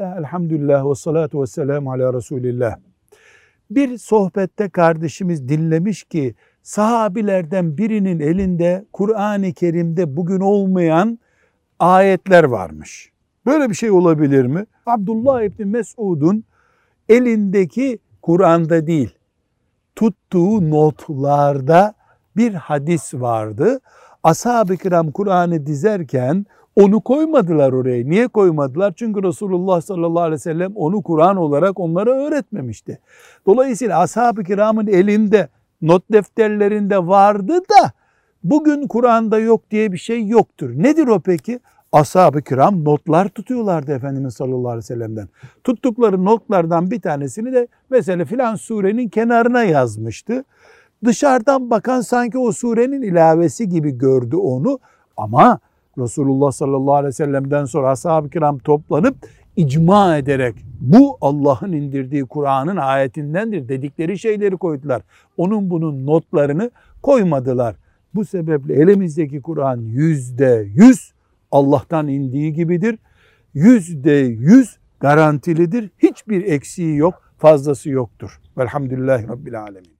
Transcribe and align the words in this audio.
Bismillah, 0.00 0.18
elhamdülillah 0.18 0.90
ve 0.90 0.94
salatu 0.94 1.42
ve 1.42 1.46
selamu 1.46 1.92
ala 1.92 2.14
Resulillah. 2.14 2.76
Bir 3.70 3.98
sohbette 3.98 4.68
kardeşimiz 4.68 5.48
dinlemiş 5.48 6.04
ki 6.04 6.34
sahabilerden 6.62 7.78
birinin 7.78 8.20
elinde 8.20 8.84
Kur'an-ı 8.92 9.52
Kerim'de 9.52 10.16
bugün 10.16 10.40
olmayan 10.40 11.18
ayetler 11.78 12.44
varmış. 12.44 13.12
Böyle 13.46 13.70
bir 13.70 13.74
şey 13.74 13.90
olabilir 13.90 14.44
mi? 14.44 14.66
Abdullah 14.86 15.42
İbni 15.42 15.64
Mesud'un 15.64 16.44
elindeki 17.08 17.98
Kur'an'da 18.22 18.86
değil, 18.86 19.14
tuttuğu 19.96 20.70
notlarda 20.70 21.94
bir 22.36 22.54
hadis 22.54 23.14
vardı. 23.14 23.80
Ashab-ı 24.24 24.76
kiram 24.76 25.10
Kur'an'ı 25.10 25.66
dizerken 25.66 26.46
onu 26.76 27.00
koymadılar 27.00 27.72
oraya. 27.72 28.04
Niye 28.04 28.28
koymadılar? 28.28 28.92
Çünkü 28.96 29.22
Resulullah 29.22 29.80
sallallahu 29.80 30.22
aleyhi 30.22 30.34
ve 30.34 30.38
sellem 30.38 30.72
onu 30.76 31.02
Kur'an 31.02 31.36
olarak 31.36 31.80
onlara 31.80 32.10
öğretmemişti. 32.10 32.98
Dolayısıyla 33.46 33.98
ashab-ı 33.98 34.44
kiramın 34.44 34.86
elinde 34.86 35.48
not 35.82 36.12
defterlerinde 36.12 37.06
vardı 37.06 37.54
da 37.54 37.92
bugün 38.44 38.86
Kur'an'da 38.86 39.38
yok 39.38 39.70
diye 39.70 39.92
bir 39.92 39.98
şey 39.98 40.26
yoktur. 40.26 40.70
Nedir 40.74 41.06
o 41.06 41.20
peki? 41.20 41.60
Ashab-ı 41.92 42.42
kiram 42.42 42.84
notlar 42.84 43.28
tutuyorlardı 43.28 43.92
Efendimiz 43.92 44.34
sallallahu 44.34 44.68
aleyhi 44.68 44.78
ve 44.78 44.94
sellem'den. 44.94 45.28
Tuttukları 45.64 46.24
notlardan 46.24 46.90
bir 46.90 47.00
tanesini 47.00 47.52
de 47.52 47.68
mesela 47.90 48.24
filan 48.24 48.54
surenin 48.54 49.08
kenarına 49.08 49.64
yazmıştı. 49.64 50.44
Dışarıdan 51.04 51.70
bakan 51.70 52.00
sanki 52.00 52.38
o 52.38 52.52
surenin 52.52 53.02
ilavesi 53.02 53.68
gibi 53.68 53.98
gördü 53.98 54.36
onu 54.36 54.78
ama 55.16 55.58
Resulullah 55.98 56.52
sallallahu 56.52 56.94
aleyhi 56.94 57.08
ve 57.08 57.12
sellem'den 57.12 57.64
sonra 57.64 57.90
ashab-ı 57.90 58.30
kiram 58.30 58.58
toplanıp 58.58 59.16
icma 59.56 60.16
ederek 60.16 60.54
bu 60.80 61.18
Allah'ın 61.20 61.72
indirdiği 61.72 62.24
Kur'an'ın 62.24 62.76
ayetindendir 62.76 63.68
dedikleri 63.68 64.18
şeyleri 64.18 64.56
koydular. 64.56 65.02
Onun 65.36 65.70
bunun 65.70 66.06
notlarını 66.06 66.70
koymadılar. 67.02 67.76
Bu 68.14 68.24
sebeple 68.24 68.74
elimizdeki 68.74 69.42
Kur'an 69.42 69.80
yüzde 69.80 70.68
yüz 70.74 71.12
Allah'tan 71.52 72.08
indiği 72.08 72.52
gibidir. 72.52 72.98
Yüzde 73.54 74.12
yüz 74.12 74.78
garantilidir. 75.00 75.90
Hiçbir 75.98 76.44
eksiği 76.44 76.96
yok, 76.96 77.14
fazlası 77.38 77.90
yoktur. 77.90 78.40
Velhamdülillahi 78.58 79.28
Rabbil 79.28 79.60
Alemin. 79.60 79.99